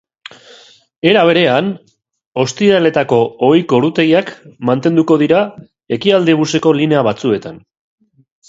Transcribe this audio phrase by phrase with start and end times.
[1.09, 1.67] Era berean,
[2.43, 3.19] ostiraletako
[3.49, 4.33] ohiko ordutegiak
[4.71, 5.45] mantenduko dira
[5.99, 7.63] ekialdebuseko linea batzuetan.